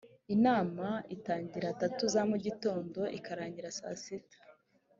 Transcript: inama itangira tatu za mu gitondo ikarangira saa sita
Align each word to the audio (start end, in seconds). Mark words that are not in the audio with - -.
inama 0.35 0.87
itangira 1.15 1.77
tatu 1.81 2.03
za 2.13 2.21
mu 2.29 2.37
gitondo 2.45 2.99
ikarangira 3.17 3.69
saa 3.77 3.97
sita 4.03 4.39